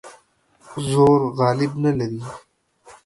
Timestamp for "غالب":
1.39-1.71